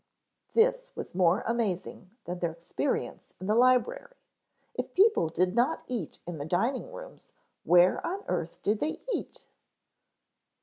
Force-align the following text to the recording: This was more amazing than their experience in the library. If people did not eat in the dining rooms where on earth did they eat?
This 0.53 0.93
was 0.95 1.13
more 1.13 1.43
amazing 1.45 2.09
than 2.25 2.39
their 2.39 2.51
experience 2.53 3.35
in 3.39 3.45
the 3.45 3.53
library. 3.53 4.15
If 4.73 4.95
people 4.95 5.29
did 5.29 5.53
not 5.53 5.83
eat 5.87 6.21
in 6.25 6.39
the 6.39 6.43
dining 6.45 6.91
rooms 6.91 7.33
where 7.63 8.03
on 8.03 8.23
earth 8.27 8.63
did 8.63 8.79
they 8.79 8.97
eat? 9.13 9.45